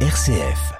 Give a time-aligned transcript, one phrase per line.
[0.00, 0.76] RCF.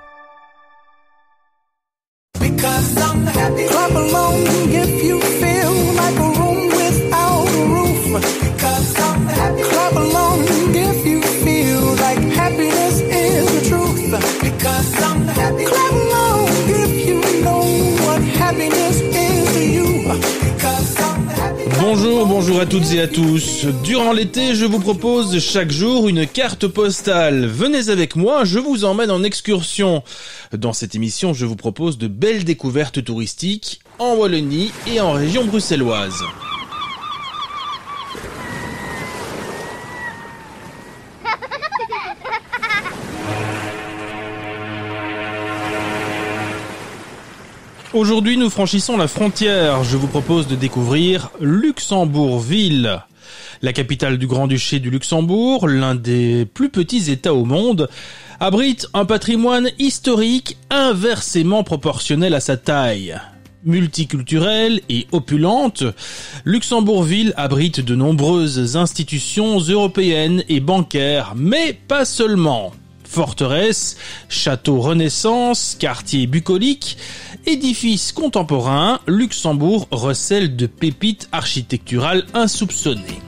[22.25, 23.67] Bonjour, à toutes et à tous.
[23.85, 27.45] Durant l'été, je vous propose chaque jour une carte postale.
[27.45, 30.03] Venez avec moi, je vous emmène en excursion.
[30.53, 35.45] Dans cette émission, je vous propose de belles découvertes touristiques en Wallonie et en région
[35.45, 36.23] bruxelloise.
[47.97, 49.83] Aujourd'hui, nous franchissons la frontière.
[49.83, 53.03] Je vous propose de découvrir Luxembourgville.
[53.63, 57.89] La capitale du Grand-Duché du Luxembourg, l'un des plus petits États au monde,
[58.39, 63.19] abrite un patrimoine historique inversement proportionnel à sa taille.
[63.65, 65.83] Multiculturelle et opulente,
[66.45, 72.73] Luxembourgville abrite de nombreuses institutions européennes et bancaires, mais pas seulement.
[73.07, 73.97] Forteresse,
[74.29, 76.99] château Renaissance, quartier bucolique,
[77.47, 83.21] édifices contemporains, Luxembourg recèle de pépites architecturales insoupçonnées.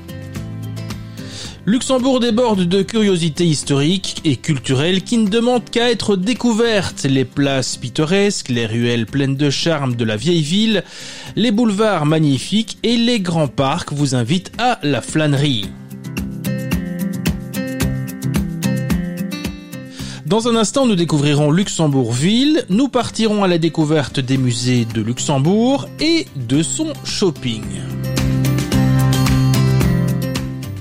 [1.67, 7.05] Luxembourg déborde de curiosités historiques et culturelles qui ne demandent qu'à être découvertes.
[7.05, 10.83] Les places pittoresques, les ruelles pleines de charme de la vieille ville,
[11.37, 15.67] les boulevards magnifiques et les grands parcs vous invitent à la flânerie.
[20.29, 25.89] Dans un instant, nous découvrirons Luxembourgville, nous partirons à la découverte des musées de Luxembourg
[26.01, 27.63] et de son shopping.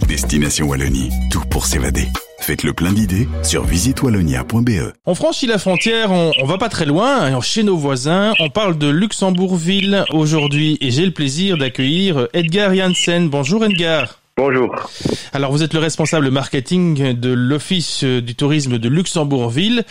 [0.06, 2.09] Destination Wallonie, tout pour s'évader.
[2.39, 4.92] Faites le plein d'idées sur visitewallonia.be.
[5.06, 8.78] On franchit la frontière, on, on va pas très loin, chez nos voisins, on parle
[8.78, 13.30] de Luxembourgville aujourd'hui et j'ai le plaisir d'accueillir Edgar Janssen.
[13.30, 14.20] Bonjour Edgar.
[14.39, 14.92] Bonjour.
[15.33, 19.83] Alors vous êtes le responsable marketing de l'Office du tourisme de Luxembourgville.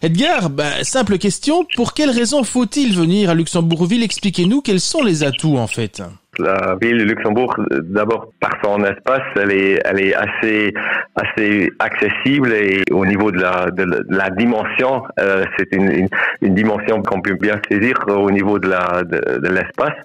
[0.00, 4.02] Edgar, bah, simple question, pour quelles raisons faut-il venir à Luxembourgville?
[4.02, 6.02] Expliquez-nous quels sont les atouts en fait.
[6.42, 10.72] La ville de Luxembourg, d'abord par son espace, elle est, elle est assez,
[11.14, 16.08] assez accessible et au niveau de la, de la dimension, euh, c'est une,
[16.40, 19.96] une, dimension qu'on peut bien saisir au niveau de la, de l'espace.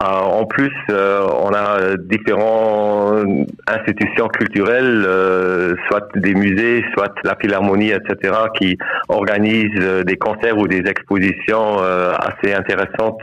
[0.00, 3.26] Euh, en plus, euh, on a différentes
[3.66, 8.78] institutions culturelles, euh, soit des musées, soit la Philharmonie, etc., qui
[9.08, 13.20] organisent des concerts ou des expositions assez intéressantes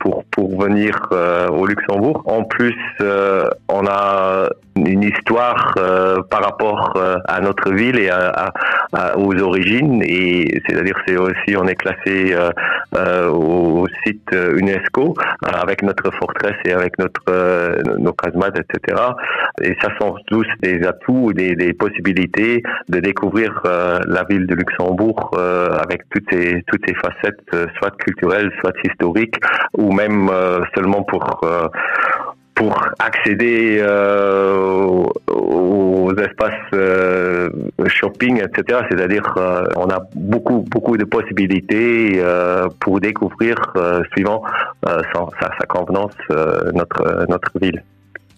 [0.00, 0.98] pour pour venir
[1.50, 1.81] au Luxembourg.
[1.88, 2.76] En plus,
[3.68, 5.74] on a une histoire
[6.30, 6.94] par rapport
[7.26, 8.10] à notre ville et
[9.16, 12.34] aux origines, et c'est-à-dire c'est aussi on est classé
[13.28, 19.02] au site UNESCO avec notre forteresse et avec notre euh, nos casemates, etc.
[19.62, 24.54] Et ça sont tous des atouts, des, des possibilités de découvrir euh, la ville de
[24.54, 29.36] Luxembourg euh, avec toutes ces toutes ces facettes, euh, soit culturelles, soit historiques,
[29.76, 31.40] ou même euh, seulement pour
[32.54, 37.48] pour accéder euh, aux, espaces euh,
[37.86, 38.80] shopping, etc.
[38.90, 42.22] C'est-à-dire, euh, on a beaucoup beaucoup de possibilités
[42.80, 43.56] pour découvrir,
[44.12, 44.42] suivant
[44.84, 45.26] sa,
[45.58, 46.12] sa, convenance,
[46.74, 47.82] notre notre ville.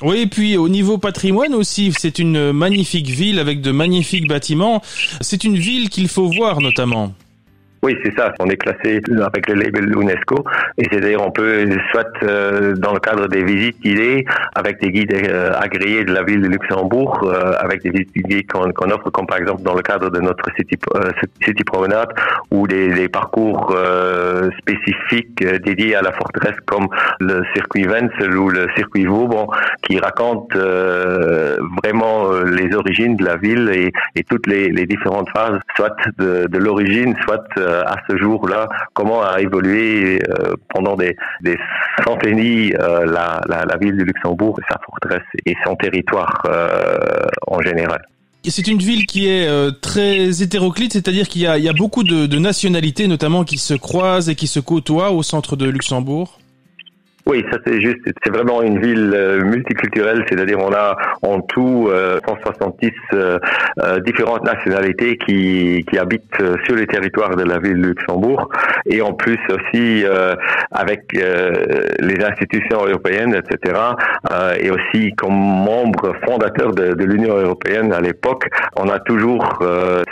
[0.02, 4.80] Oui, et puis au niveau patrimoine aussi, c'est une magnifique ville avec de magnifiques bâtiments.
[5.20, 7.12] C'est une ville qu'il faut voir notamment.
[7.84, 8.32] Oui, c'est ça.
[8.40, 10.36] On est classé avec le label UNESCO
[10.78, 14.24] et c'est-à-dire on peut soit euh, dans le cadre des visites guidées
[14.54, 18.44] avec des guides euh, agréés de la ville de Luxembourg, euh, avec des visites guidées
[18.44, 20.78] qu'on qu offre, comme par exemple dans le cadre de notre city,
[21.44, 22.08] city promenade
[22.50, 23.76] ou des, des parcours
[24.60, 26.88] spécifiques dédiés à la forteresse, comme
[27.20, 29.50] le circuit Wenzel ou le circuit Vauban,
[29.82, 30.58] qui racontent
[31.82, 36.46] vraiment les origines de la ville et, et toutes les, les, différentes phases, soit de,
[36.46, 37.44] de l'origine, soit
[37.82, 41.58] à ce jour-là, comment a évolué euh, pendant des, des
[42.04, 46.98] centennies euh, la, ville de Luxembourg, sa forteresse et son territoire euh,
[47.46, 48.06] en général.
[48.46, 53.08] C'est une ville qui est euh, très hétéroclite, c'est-à-dire qu'il y, a, beaucoup de nationalités
[53.08, 56.38] notamment qui se croisent et qui se côtoient au centre de Luxembourg.
[57.26, 61.88] Oui, ça c'est juste, c'est vraiment une ville euh, multiculturelle, c'est-à-dire on a en tout
[61.88, 63.38] euh, 170 euh,
[64.00, 68.50] différentes nationalités qui, qui habitent euh, sur les territoires de la ville de Luxembourg
[68.84, 70.34] et en plus aussi euh,
[70.70, 73.80] avec les institutions européennes, etc.
[74.58, 79.62] et aussi comme membre fondateur de, de l'Union européenne à l'époque, on a toujours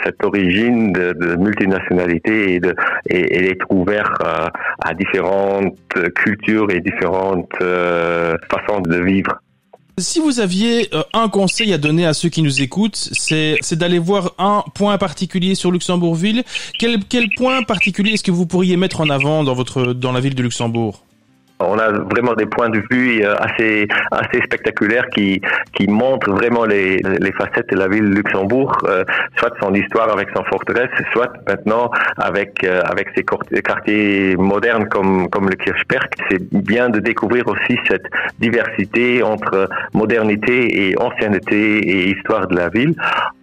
[0.03, 2.73] cette origine de, de multinationalité et, de,
[3.09, 4.13] et, et d'être ouvert
[4.83, 5.75] à différentes
[6.15, 7.02] cultures et différentes
[7.61, 8.35] euh.
[9.99, 13.99] Si vous aviez euh, un conseil à donner à ceux qui nous écoutent, c'est d'aller
[13.99, 16.43] voir un point particulier sur Luxembourgville.
[16.79, 20.43] Quel quel point particulier est-ce que vous pourriez mettre en avant dans la ville de
[20.43, 21.03] Luxembourg?
[21.67, 25.41] On a vraiment des points de vue euh, assez assez spectaculaires qui
[25.73, 29.03] qui montrent vraiment les les facettes de la ville de Luxembourg, euh,
[29.37, 33.23] soit son histoire avec son forteresse, soit maintenant avec euh, avec ses
[33.61, 36.09] quartiers modernes comme comme le Kirchberg.
[36.29, 38.05] C'est bien de découvrir aussi cette
[38.39, 42.95] diversité entre modernité et ancienneté et histoire de la ville.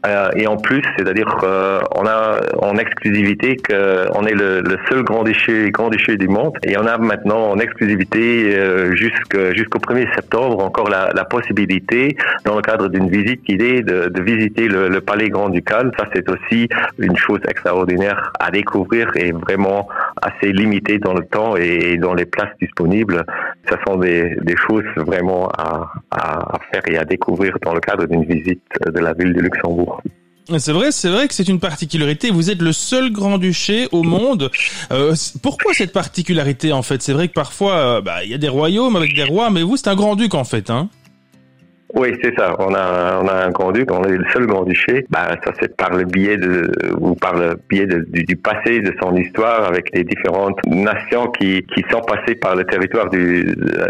[0.07, 5.03] Euh, et en plus, c'est-à-dire euh, on a en exclusivité qu'on est le, le seul
[5.03, 9.79] grand déchet grand déchet du monde et on a maintenant en exclusivité euh, jusqu'au jusqu'au
[9.79, 12.17] 1er septembre encore la, la possibilité
[12.47, 15.93] dans le cadre d'une visite guidée de, de visiter le, le palais grand-ducal.
[15.99, 16.69] Ça c'est aussi
[16.99, 19.87] une chose extraordinaire à découvrir et vraiment
[20.23, 23.25] assez limitée dans le temps et dans les places disponibles.
[23.69, 27.81] Ce sont des, des choses vraiment à, à, à faire et à découvrir dans le
[27.81, 30.01] cadre d'une visite de la ville de Luxembourg.
[30.59, 32.31] C'est vrai, c'est vrai que c'est une particularité.
[32.31, 34.51] Vous êtes le seul grand-duché au monde.
[34.91, 37.03] Euh, pourquoi cette particularité en fait?
[37.03, 39.63] C'est vrai que parfois, euh, bah, il y a des royaumes avec des rois, mais
[39.63, 40.71] vous, c'est un grand-duc en fait.
[40.71, 40.89] Hein
[41.95, 42.55] Oui, c'est ça.
[42.59, 45.07] On a, on a un grand-duc, on est le seul grand-duché.
[45.11, 48.81] Bah, ça c'est par le biais de, ou par le biais de- du, du passé,
[48.81, 53.45] de son histoire, avec les différentes nations qui, qui sont passées par le territoire du,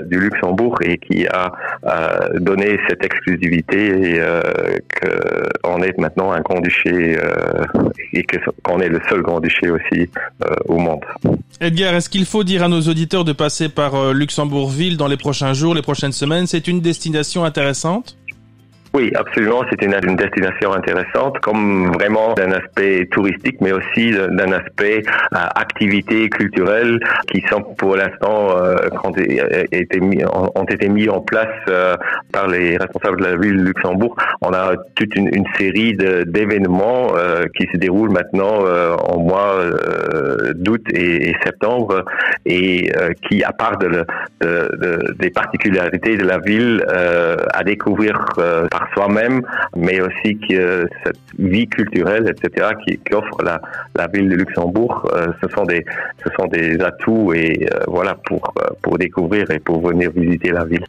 [0.07, 1.53] du Luxembourg et qui a
[1.87, 4.41] euh, donné cette exclusivité et euh,
[5.63, 7.65] qu'on est maintenant un grand-duché euh,
[8.15, 8.25] et
[8.63, 10.09] qu'on est le seul grand-duché aussi
[10.45, 11.05] euh, au monde.
[11.61, 15.19] Edgar, est-ce qu'il faut dire à nos auditeurs de passer par euh, Luxembourgville dans les
[15.19, 16.47] prochains jours, les prochaines semaines?
[16.47, 18.17] C'est une destination intéressante enceinte
[18.93, 19.63] oui, absolument.
[19.71, 25.03] C'est une, destination intéressante, comme vraiment d'un aspect touristique, mais aussi d'un aspect
[25.33, 26.99] euh, activités culturelles
[27.33, 31.97] qui sont pour l'instant euh, ont, été mis, en place euh,
[32.33, 34.17] par les responsables de la ville de Luxembourg.
[34.43, 40.53] On a toute une, série d'événements euh, qui se déroulent maintenant euh, en mois euh,
[40.55, 42.05] d'août et, septembre
[42.45, 44.05] et euh, qui, à part de, de-
[44.41, 49.43] de- des particularités de la ville, euh, à découvrir euh, soi-même,
[49.77, 53.61] mais aussi que cette vie culturelle, etc., qui, qu'offre la,
[53.97, 55.85] la ville de Luxembourg, euh, ce sont des
[56.25, 60.51] ce sont des atouts et euh, voilà pour euh, pour découvrir et pour venir visiter
[60.51, 60.85] la ville.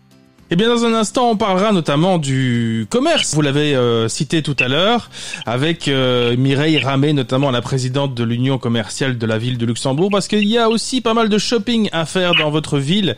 [0.53, 3.33] Eh bien, dans un instant, on parlera notamment du commerce.
[3.33, 5.09] Vous l'avez euh, cité tout à l'heure,
[5.45, 10.09] avec euh, Mireille Ramé, notamment la présidente de l'Union commerciale de la ville de Luxembourg,
[10.11, 13.15] parce qu'il y a aussi pas mal de shopping à faire dans votre ville.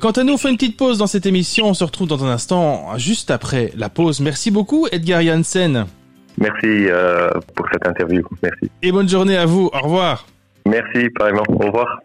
[0.00, 1.66] Quant à nous, on fait une petite pause dans cette émission.
[1.66, 4.20] On se retrouve dans un instant, juste après la pause.
[4.20, 5.84] Merci beaucoup, Edgar Janssen.
[6.38, 8.26] Merci euh, pour cette interview.
[8.42, 8.70] Merci.
[8.80, 9.68] Et bonne journée à vous.
[9.70, 10.26] Au revoir.
[10.64, 11.44] Merci, pareillement.
[11.46, 12.00] Au revoir.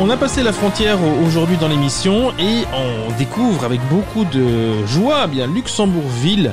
[0.00, 4.86] On a passé la frontière au- aujourd'hui dans l'émission et on découvre avec beaucoup de
[4.86, 6.52] joie eh bien Luxembourgville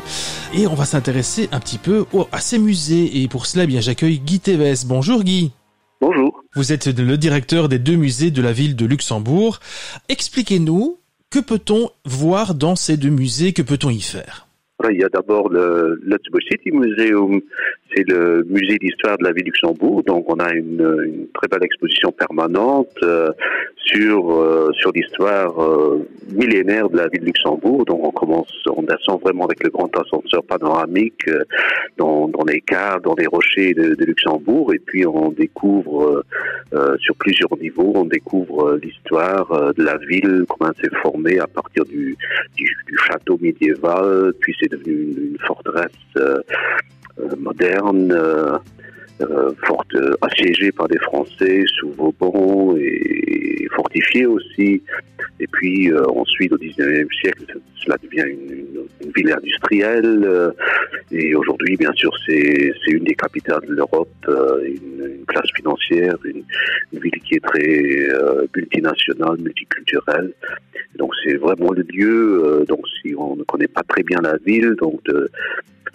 [0.54, 3.82] et on va s'intéresser un petit peu à ces musées et pour cela eh bien
[3.82, 4.86] j'accueille Guy Tevez.
[4.88, 5.52] Bonjour Guy.
[6.02, 6.42] Bonjour.
[6.56, 9.60] Vous êtes le directeur des deux musées de la ville de Luxembourg.
[10.10, 10.98] Expliquez-nous
[11.30, 14.48] que peut-on voir dans ces deux musées, que peut-on y faire?
[14.92, 17.42] Il y a d'abord le Luxembourg City Museum,
[17.96, 20.04] c'est le musée d'histoire de la ville de Luxembourg.
[20.04, 23.32] Donc on a une, très belle exposition permanente euh,
[23.78, 27.86] sur euh, sur l'histoire euh, millénaire de la ville de Luxembourg.
[27.86, 31.30] Donc on commence, on descend vraiment avec le grand ascenseur panoramique
[31.98, 36.24] dans, les caves, dans les rochers de, Luxembourg, et puis on découvre
[37.00, 41.86] sur plusieurs niveaux, on découvre l'histoire de la ville, comment elle s'est formée à partir
[41.86, 42.16] du,
[42.56, 45.92] du, château médiéval, puis c'est devenu une, forteresse
[47.38, 48.58] moderne, euh,
[49.22, 54.82] euh, forte, euh, assiégée par des Français sous Vauban et fortifiée aussi.
[55.40, 60.24] Et puis euh, ensuite, au 19e siècle, cela devient une, une- ville industrielle.
[60.26, 60.52] euh,
[61.12, 66.16] et aujourd'hui, bien sûr, c'est une des capitales de l'Europe, euh, une, une place financière,
[66.26, 66.44] une,
[66.92, 70.34] une ville qui est très euh, multinationale, multiculturelle.
[70.98, 72.44] Donc c'est vraiment le lieu.
[72.44, 75.30] euh, donc si on ne connaît pas très bien la ville, donc de,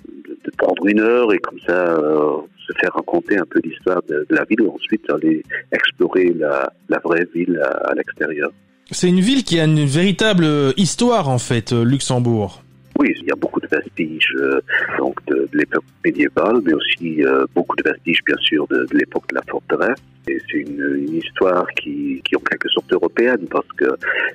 [0.08, 4.26] de, prendre une heure et comme ça euh, se faire raconter un peu l'histoire de,
[4.30, 5.42] la ville et ensuite aller
[5.72, 6.70] explorer la,
[7.02, 8.50] vraie ville à, à l'extérieur.
[8.90, 12.62] C'est une ville qui a une véritable euh, histoire en fait, euh, Luxembourg.
[13.00, 14.60] Oui, il y a beaucoup de vestiges euh,
[14.98, 19.36] donc de, l'époque médiévale, mais aussi euh, beaucoup de vestiges, bien sûr, de, l'époque de
[19.36, 20.02] la forteresse.
[20.28, 23.86] Et c'est une, histoire qui, qui en quelque sorte européenne, parce que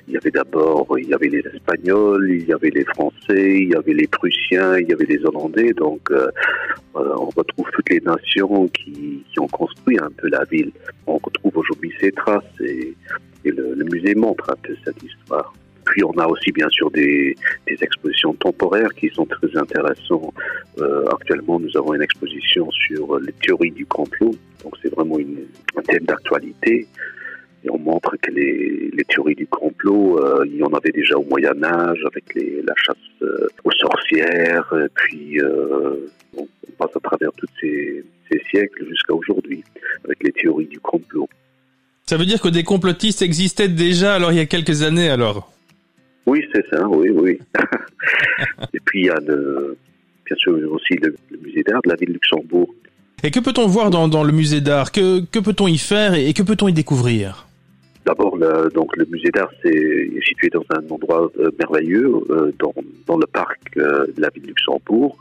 [0.08, 3.68] il y avait d'abord, il y avait les Espagnols, il y avait les Français, il
[3.68, 5.72] y avait les Prussiens, il y avait les Hollandais.
[5.72, 6.28] Donc, euh,
[6.96, 10.72] on retrouve toutes les nations qui, ont construit un peu la ville.
[11.06, 12.96] On retrouve aujourd'hui ces traces et,
[13.44, 15.54] le musée montre un peu cette histoire.
[15.86, 20.34] Puis on a aussi bien sûr des, expositions temporaires qui sont très intéressantes.
[20.78, 24.34] Euh, actuellement, nous avons une exposition sur les théories du complot.
[24.62, 26.86] Donc c'est vraiment un thème d'actualité.
[27.64, 31.24] Et on montre que les, théories du complot, euh, il y en avait déjà au
[31.24, 34.72] Moyen Âge avec les, la chasse euh, aux sorcières.
[34.84, 35.38] Et puis
[36.36, 36.46] on,
[36.78, 39.64] passe à travers tous ces, ces siècles jusqu'à aujourd'hui
[40.04, 41.26] avec les théories du complot.
[42.04, 45.55] Ça veut dire que des complotistes existaient déjà alors il y a quelques années alors?
[46.52, 47.38] C'est ça, oui, oui.
[48.74, 52.14] Et puis il y a bien sûr aussi le, musée d'art de la ville de
[52.14, 52.68] Luxembourg.
[53.22, 54.92] Et que peut-on voir dans, le musée d'art?
[54.92, 57.45] Que, que peut-on y faire et que peut-on y découvrir?
[58.06, 58.38] D'abord,
[58.72, 62.74] donc le musée d'art est situé dans un endroit euh, merveilleux, euh, dans,
[63.06, 65.16] dans le parc euh, de la ville de Luxembourg.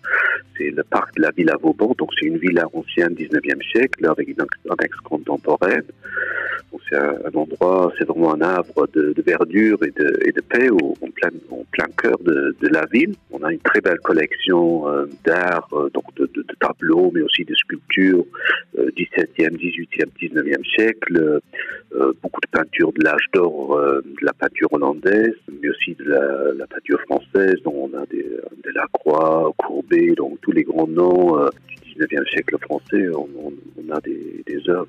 [0.58, 4.27] C'est le parc de la Villa Vauban, donc c'est une villa ancienne 19e siècle avec
[4.30, 5.84] une annexe contemporaine.
[6.89, 10.70] C'est un, un endroit, c'est vraiment un arbre de, verdure et de, et de paix
[10.70, 13.15] au, en plein, en plein cœur de, de la ville.
[13.32, 14.86] On a une très belle collection
[15.25, 18.25] d'art, donc de, de, tableaux, mais aussi de sculptures
[18.77, 21.42] euh, 17e, 18e, 19e siècle.
[22.22, 26.67] Beaucoup de peintures de l'âge d'or, euh, de la peinture hollandaise, mais aussi de la,
[26.67, 28.25] peinture française, dont on a des,
[28.63, 34.01] des Lacroix, Courbet, donc tous les grands noms euh, du 19e siècle français, on, a
[34.01, 34.88] des, œuvres.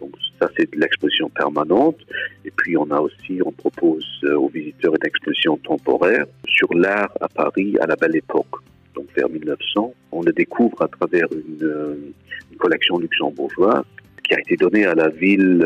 [0.00, 0.10] donc
[0.40, 1.98] ça, c'est de l'exposition permanente.
[2.44, 7.12] Et puis on a aussi, on propose euh, aux visiteurs une exposition temporaire sur l'art
[7.20, 8.56] à Paris à la belle époque.
[8.94, 12.12] Donc vers 1900, on le découvre à travers une,
[12.58, 13.84] collection luxembourgeoise
[14.24, 15.64] qui a été donnée à la ville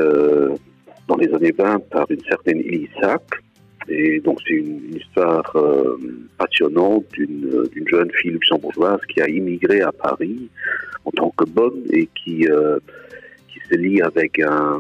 [1.13, 2.63] dans les années 20 par une certaine
[3.01, 3.23] Sack.
[3.89, 5.99] Et donc c'est une, histoire euh,
[6.39, 10.49] passionnante d'une euh, d'une jeune fille luxembourgeoise qui a immigré à Paris
[11.05, 12.79] en tant que bonne et qui euh,
[13.49, 14.79] qui se lie avec un,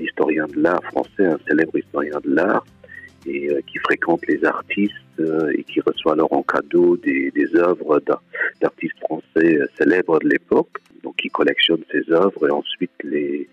[0.00, 2.66] historien de l'art français, un célèbre historien de l'art,
[3.26, 5.20] et qui fréquente les artistes
[5.56, 8.22] et qui reçoit alors en cadeau des, œuvres d'ar-
[8.60, 13.48] d'artistes français célèbres de l'époque, donc qui collectionne ces œuvres et ensuite les,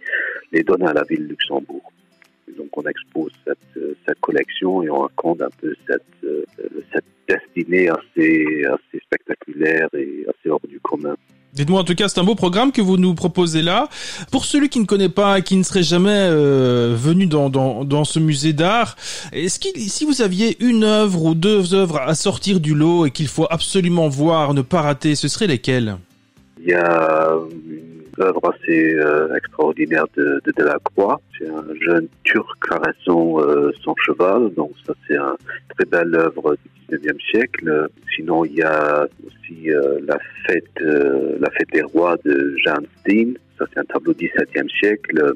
[0.51, 1.91] les donne à la ville de Luxembourg.
[2.58, 6.44] Donc on expose cette, euh, cette collection et on raconte un peu cette, euh,
[6.94, 11.16] cette destinée assez, assez spectaculaire et assez hors du commun.
[11.54, 13.88] Dites-moi, en tout cas, c'est un beau programme que vous nous proposez là.
[14.30, 18.04] Pour celui qui ne connaît pas, qui ne serait jamais euh, venu dans, dans, dans
[18.04, 18.98] ce musée d'art,
[19.32, 23.12] est-ce qu'il, si vous aviez une œuvre ou deux œuvres à sortir du lot et
[23.12, 25.96] qu'il faut absolument voir, ne pas rater, ce seraient lesquelles?
[26.60, 27.38] Il y a
[27.70, 31.22] une œuvre assez euh, extraordinaire de, de Delacroix.
[31.38, 34.54] C'est un jeune turc caressant euh, son cheval.
[34.54, 35.36] Donc ça, c'est une
[35.75, 36.56] très belle œuvre
[36.90, 37.90] du 19e siècle.
[38.16, 42.86] Sinon, il y a aussi euh, la fête euh, la fête des rois de Jeanne
[43.00, 43.38] Steen.
[43.58, 45.36] Ça, c'est un tableau du 17e siècle.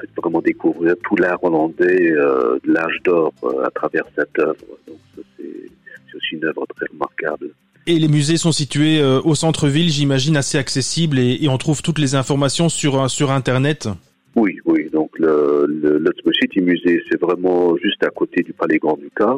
[0.00, 4.78] Faites vraiment découvrir tout l'art hollandais euh, de l'âge d'or euh, à travers cette œuvre.
[4.86, 4.98] Donc
[5.36, 7.50] c'est aussi une œuvre très remarquable.
[7.90, 11.98] Et les musées sont situés euh, au centre-ville, j'imagine, assez accessibles et, on trouve toutes
[11.98, 13.88] les informations sur, euh, sur Internet.
[14.36, 14.90] Oui, oui.
[14.92, 19.36] Donc le, le l'Otsmo City Musée, c'est vraiment juste à côté du Palais Grand Ducal.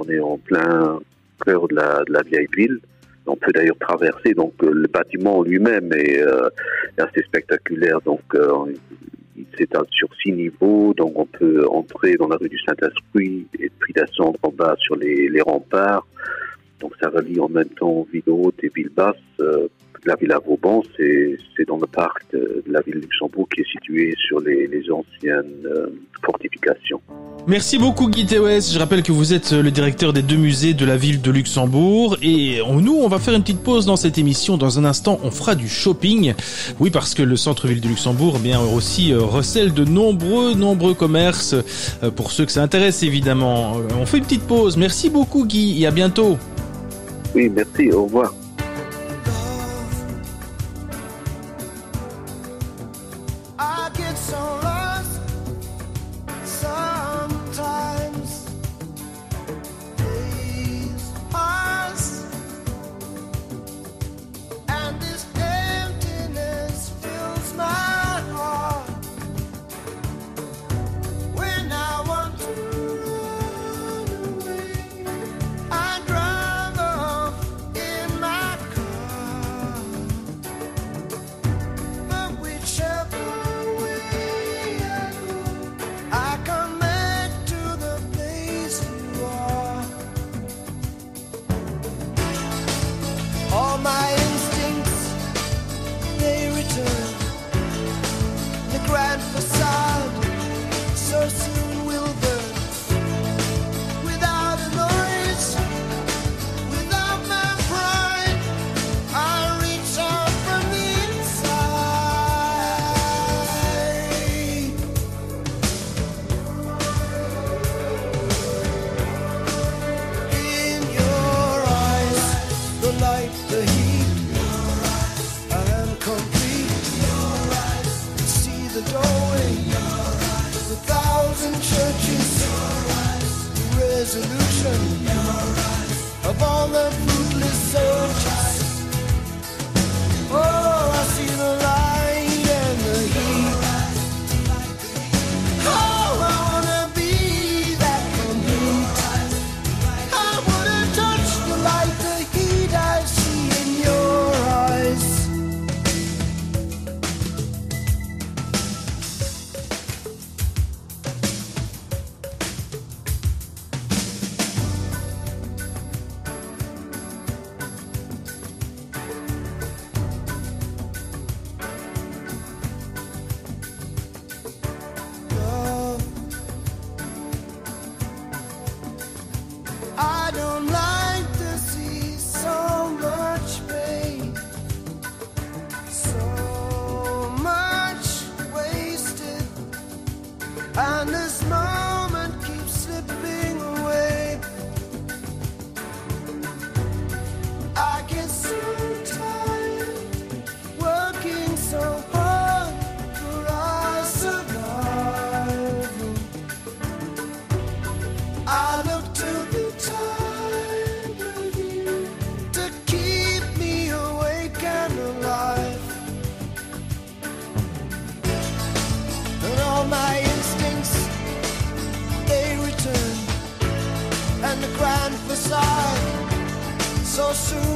[0.00, 0.98] On est en plein
[1.46, 2.80] cœur de la, vieille ville.
[3.24, 4.34] On peut d'ailleurs traverser.
[4.34, 6.48] Donc euh, le bâtiment lui-même est, euh,
[6.98, 8.00] assez spectaculaire.
[8.04, 8.22] Donc
[9.36, 10.92] il s'étale sur six niveaux.
[10.94, 14.96] Donc on peut entrer dans la rue du Saint-Esprit et puis descendre en bas sur
[14.96, 16.04] les remparts.
[16.82, 19.16] Donc ça relie en même temps ville haute et ville basse.
[19.40, 19.68] Euh,
[20.04, 24.12] la villa Vauban, c'est dans le parc de, la ville de Luxembourg qui est situé
[24.18, 25.86] sur les, les anciennes euh,
[26.24, 27.00] fortifications.
[27.46, 28.72] Merci beaucoup Guy Tewes.
[28.72, 32.16] Je rappelle que vous êtes le directeur des deux musées de la ville de Luxembourg
[32.22, 34.56] et nous on va faire une petite pause dans cette émission.
[34.56, 36.34] Dans un instant on fera du shopping.
[36.78, 40.94] Oui parce que le centre-ville de Luxembourg eh bien aussi euh, recèle de nombreux nombreux
[40.94, 41.54] commerces
[42.02, 43.78] euh, pour ceux que ça intéresse évidemment.
[43.78, 44.76] Euh, On fait une petite pause.
[44.76, 46.38] Merci beaucoup Guy et à bientôt.
[47.34, 48.34] Oui, merci, au revoir.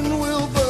[0.09, 0.66] Will burn.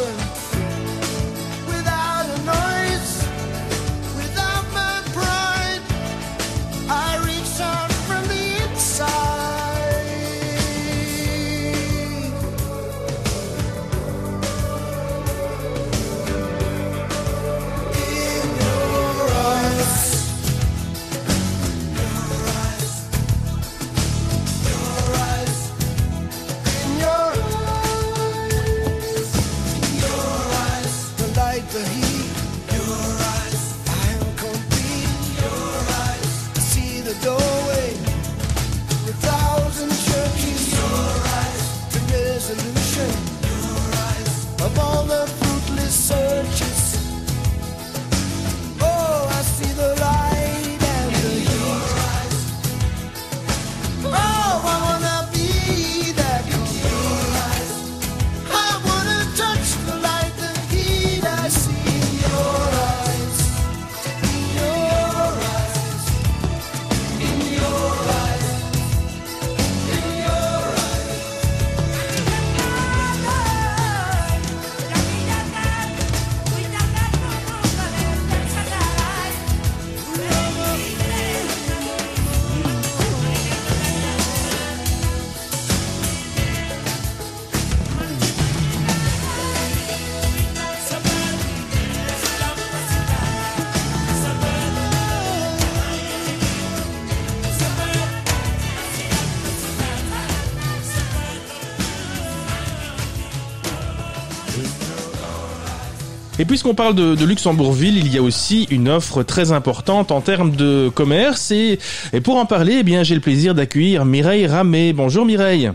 [106.47, 110.55] Puisqu'on parle de, de Luxembourgville, il y a aussi une offre très importante en termes
[110.55, 111.51] de commerce.
[111.51, 111.77] Et,
[112.13, 114.93] et pour en parler, eh bien, j'ai le plaisir d'accueillir Mireille Ramé.
[114.93, 115.71] Bonjour Mireille.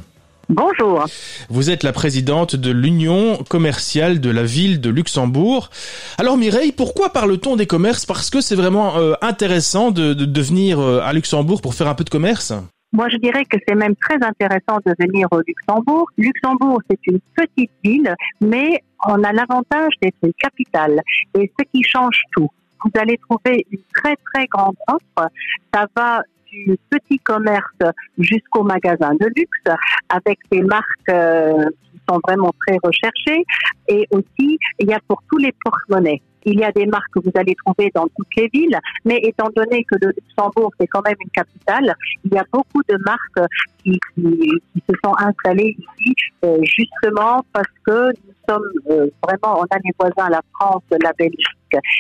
[0.48, 1.06] Bonjour.
[1.48, 5.70] Vous êtes la présidente de l'Union commerciale de la ville de Luxembourg.
[6.18, 8.04] Alors Mireille, pourquoi parle-t-on des commerces?
[8.04, 11.88] Parce que c'est vraiment euh, intéressant de, de, de venir euh, à Luxembourg pour faire
[11.88, 12.52] un peu de commerce
[12.92, 16.06] Moi, je dirais que c'est même très intéressant de venir au Luxembourg.
[16.18, 21.00] Luxembourg, c'est une petite ville, mais on a l'avantage d'être une capitale.
[21.38, 22.48] Et ce qui change tout.
[22.84, 25.30] Vous allez trouver une très, très grande offre.
[25.72, 27.78] Ça va du petit commerce
[28.18, 29.78] jusqu'au magasin de luxe
[30.10, 33.44] avec des marques euh, qui sont vraiment très recherchées.
[33.88, 36.20] Et aussi, il y a pour tous les porte-monnaies.
[36.44, 39.48] Il y a des marques que vous allez trouver dans toutes les villes, mais étant
[39.54, 43.50] donné que le Luxembourg, c'est quand même une capitale, il y a beaucoup de marques
[43.82, 49.78] qui, se sont installées ici euh, justement parce que nous sommes euh, vraiment, on a
[49.84, 51.46] les voisins, la France, la Belgique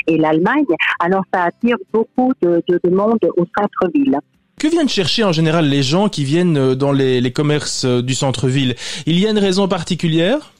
[0.06, 0.64] et l'Allemagne,
[1.00, 4.18] alors ça attire beaucoup de, de, de monde au centre-ville.
[4.58, 8.76] Que viennent chercher en général les gens qui viennent euh, dans les, commerces du centre-ville?
[9.06, 10.52] Il y a une raison particulière?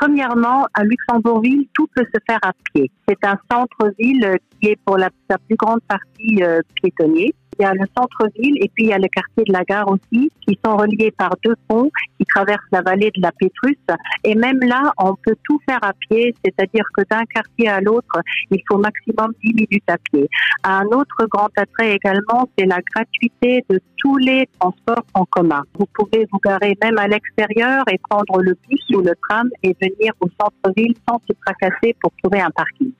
[0.00, 2.90] Premièrement, à Luxembourgville, tout peut se faire à pied.
[3.06, 5.10] C'est un centre-ville qui est pour la,
[5.46, 7.34] plus grande partie euh, piétonnier.
[7.60, 9.86] Il y a le centre-ville et puis il y a le quartier de la gare
[9.88, 13.76] aussi, qui sont reliés par deux ponts qui traversent la vallée de la Pétrus.
[14.24, 18.18] Et même là, on peut tout faire à pied, c'est-à-dire que d'un quartier à l'autre,
[18.50, 20.26] il faut maximum 10 minutes à pied.
[20.64, 25.62] Un autre grand attrait également, c'est la gratuité de tous les transports en commun.
[25.78, 29.76] Vous pouvez vous garer même à l'extérieur et prendre le bus ou le tram et
[29.80, 32.92] venir au centre-ville sans se tracasser pour trouver un parking.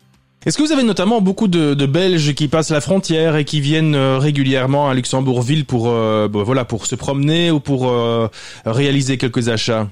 [0.46, 3.94] Est-ce que vous avez notamment beaucoup de, Belges qui passent la frontière et qui viennent
[3.94, 8.26] euh, régulièrement à Luxembourgville pour euh, bon, voilà pour se promener ou pour euh,
[8.64, 9.86] réaliser quelques achats?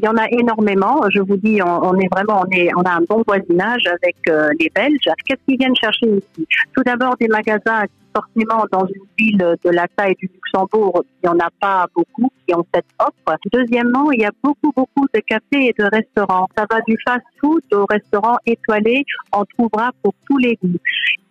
[0.00, 1.02] Il y en a énormément.
[1.12, 2.44] Je vous dis, on, est vraiment,
[2.76, 4.14] on a un bon voisinage avec
[4.60, 5.12] les Belges.
[5.26, 6.46] Qu'est-ce qu'ils viennent chercher ici?
[6.72, 7.82] Tout d'abord des magasins
[8.18, 12.30] forcément dans une ville de la taille du Luxembourg, il n'y en a pas beaucoup
[12.46, 13.38] qui ont cette offre.
[13.52, 16.48] Deuxièmement, il y a beaucoup, beaucoup de cafés et de restaurants.
[16.56, 20.78] Ça va du fast-food au restaurant étoilé, on trouvera pour tous les goûts.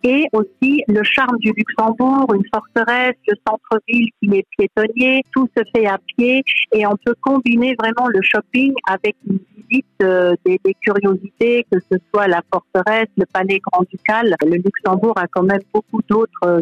[0.04, 5.62] Et aussi le charme du Luxembourg, une forteresse, le centre-ville qui est piétonnier, tout se
[5.74, 10.60] fait à pied et on peut combiner vraiment le shopping avec une visite euh, des,
[10.64, 14.36] des curiosités, que ce soit la forteresse, le palais grand-ducal.
[14.46, 16.60] Le Luxembourg a quand même beaucoup d'autres euh,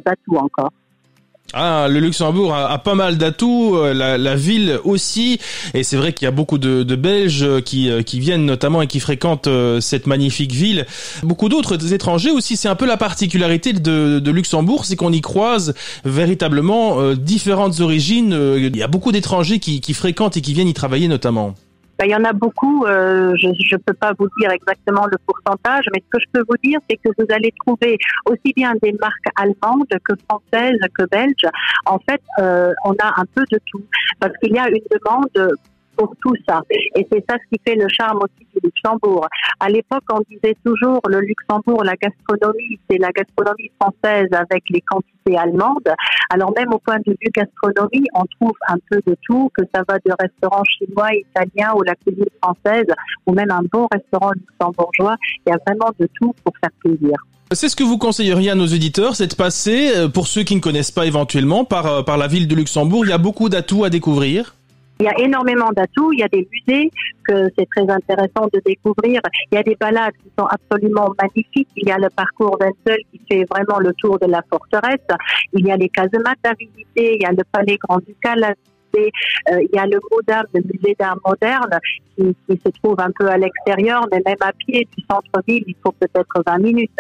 [1.53, 5.39] Ah, le Luxembourg a, pas mal d'atouts, euh, la, ville aussi,
[5.75, 8.87] et c'est vrai qu'il y a beaucoup de, Belges qui, euh, qui viennent notamment et
[8.87, 10.87] qui fréquentent euh, cette magnifique ville.
[11.23, 15.21] Beaucoup d'autres étrangers aussi, c'est un peu la particularité de, de Luxembourg, c'est qu'on y
[15.21, 15.75] croise
[16.05, 18.37] véritablement différentes origines.
[18.57, 21.55] Il y a beaucoup d'étrangers qui, qui fréquentent et qui viennent y travailler notamment.
[21.99, 25.17] Ben, il y en a beaucoup, euh, je ne peux pas vous dire exactement le
[25.27, 28.75] pourcentage, mais ce que je peux vous dire, c'est que vous allez trouver aussi bien
[28.83, 31.51] des marques allemandes que françaises que belges.
[31.87, 33.83] En fait, euh, on a un peu de tout,
[34.21, 35.57] parce qu'il y a une demande
[35.97, 36.63] pour tout ça.
[36.95, 39.27] Et c'est ça ce qui fait le charme aussi du Luxembourg.
[39.61, 44.81] À l'époque, on disait toujours le Luxembourg, la gastronomie, c'est la gastronomie française avec les
[44.81, 45.89] quantités allemandes.
[46.31, 49.83] Alors même au point de vue gastronomie, on trouve un peu de tout, que ça
[49.89, 52.87] va de restaurants chinois, italiens ou la cuisine française,
[53.27, 55.17] ou même un bon restaurant luxembourgeois.
[55.47, 57.17] Il y a vraiment de tout pour faire plaisir.
[57.53, 60.57] C'est ce que vous conseilleriez à nos auditeurs, c'est de passer, euh, pour ceux qui
[60.57, 63.07] ne connaissent pas éventuellement, par, euh, par la ville de Luxembourg.
[63.07, 64.57] Il y a beaucoup d'atouts à découvrir.
[64.99, 66.91] Il y a énormément d'atouts, il y a des musées
[67.29, 69.21] que c'est très intéressant de découvrir.
[69.53, 71.69] Il y a des balades qui sont absolument magnifiques.
[71.77, 75.07] Il y a le parcours d'un seul qui fait vraiment le tour de la forteresse.
[75.53, 78.55] Il y a les casemates à visiter, il y a le palais grand-ducal.
[78.97, 81.79] Euh, il y a le MODAM, le musée d'art moderne,
[82.17, 85.93] qui, se trouve un peu à l'extérieur, mais même à pied du centre-ville, il faut
[85.93, 86.91] peut-être 20 minutes.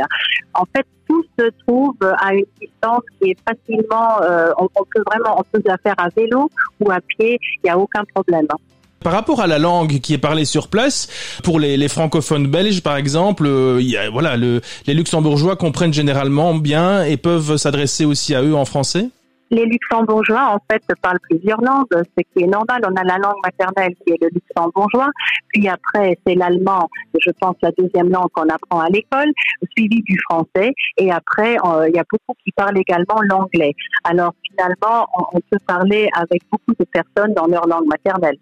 [0.54, 5.42] En fait, tout se trouve à une distance qui est facilement, euh, on, peut vraiment,
[5.54, 8.46] on la faire à vélo ou à pied, il n'y a aucun problème.
[9.00, 11.06] Par rapport à la langue qui est parlée sur place,
[11.44, 13.80] pour les, francophones belges par exemple, euh,
[14.12, 19.10] voilà, le, les luxembourgeois comprennent généralement bien et peuvent s'adresser aussi à eux en français?
[19.50, 22.82] Les luxembourgeois, en fait, parlent plusieurs langues, ce qui est normal.
[22.84, 25.10] On a la langue maternelle qui est le luxembourgeois,
[25.48, 29.30] puis après, c'est l'allemand, je pense la deuxième langue qu'on apprend à l'école,
[29.76, 33.74] suivi du français, et après, euh, il y a beaucoup qui parlent également l'anglais.
[34.04, 38.38] Alors, finalement, on, on peut parler avec beaucoup de personnes dans leur langue maternelle.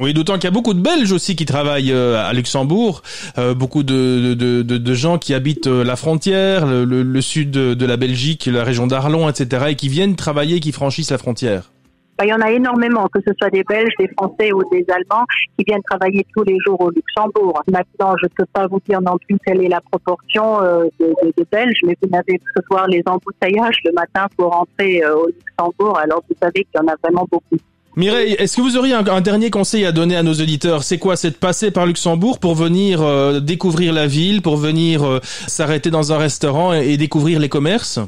[0.00, 3.02] Oui, d'autant qu'il y a beaucoup de Belges aussi qui travaillent euh, à Luxembourg,
[3.36, 7.20] euh, beaucoup de, de, de, de gens qui habitent euh, la frontière, le, le- le
[7.20, 11.18] sud de, la Belgique, la région d'Arlon, etc., et qui viennent travailler, qui franchissent la
[11.18, 11.72] frontière.
[12.16, 14.84] Ben, Il y en a énormément, que ce soit des Belges, des Français ou des
[14.88, 15.24] Allemands,
[15.58, 17.60] qui viennent travailler tous les jours au Luxembourg.
[17.68, 21.06] Maintenant, je ne peux pas vous dire non plus quelle est la proportion euh, de,
[21.06, 25.16] de- de Belges, mais vous n'avez que voir les embouteillages le matin pour rentrer euh,
[25.16, 25.98] au Luxembourg.
[25.98, 27.56] Alors, vous savez qu'il y en a vraiment beaucoup.
[27.98, 30.84] Mireille, est-ce que vous auriez un, dernier conseil à donner à nos auditeurs?
[30.84, 31.16] C'est quoi?
[31.16, 35.90] C'est de passer par Luxembourg pour venir euh, découvrir la ville, pour venir euh, s'arrêter
[35.90, 37.98] dans un restaurant et, et découvrir les commerces?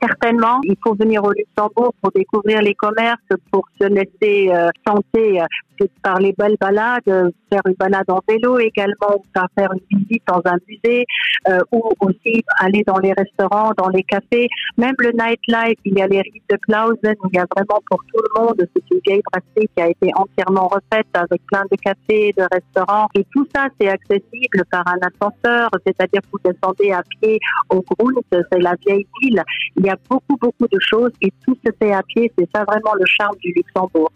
[0.00, 5.40] Certainement, il faut venir au Luxembourg pour découvrir les commerces, pour se laisser euh, tenter
[5.40, 5.46] euh,
[5.78, 9.22] que par les belles balades, euh, faire une balade en vélo également, ou
[9.56, 11.04] faire une visite dans un musée,
[11.48, 14.48] euh, ou aussi aller dans les restaurants, dans les cafés.
[14.76, 18.02] Même le nightlife, il y a les rives de Clausen, il y a vraiment pour
[18.12, 18.56] tout le monde.
[18.74, 23.08] C'est une vieille brasserie qui a été entièrement refaite avec plein de cafés, de restaurants.
[23.14, 27.38] Et tout ça, c'est accessible par un ascenseur, c'est-à-dire que vous descendez à pied
[27.70, 29.42] au Grund, c'est la vieille ville.
[29.76, 32.32] Il y a beaucoup, beaucoup de choses et tout se fait à pied.
[32.38, 34.10] C'est ça vraiment le charme du Luxembourg.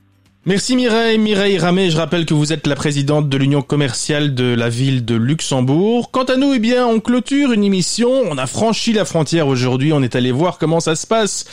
[0.46, 1.18] Merci Mireille.
[1.18, 5.04] Mireille Ramé, je rappelle que vous êtes la présidente de l'Union commerciale de la ville
[5.04, 6.10] de Luxembourg.
[6.10, 8.08] Quant à nous, eh bien, on clôture une émission.
[8.30, 9.92] On a franchi la frontière aujourd'hui.
[9.92, 11.44] On est allé voir comment ça se passe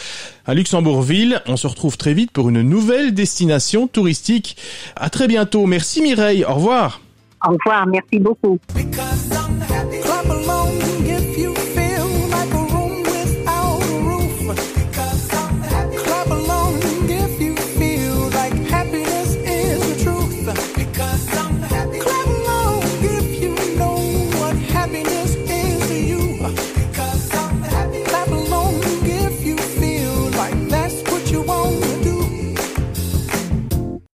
[0.46, 1.42] à Luxembourgville.
[1.48, 4.56] On se retrouve très vite pour une nouvelle destination touristique.
[4.96, 5.66] À très bientôt.
[5.66, 6.46] Merci Mireille.
[6.46, 7.02] Au revoir.
[7.46, 8.58] Au revoir, merci beaucoup.
[8.74, 10.85] Because